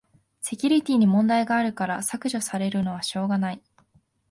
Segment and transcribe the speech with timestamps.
[0.41, 3.61] セキュリティに問題あるから削除されるのはしょうがない